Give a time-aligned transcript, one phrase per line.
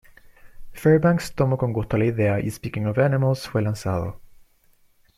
[0.73, 4.19] Fairbanks tomó con gusto la idea y Speaking of Animals fue lanzado.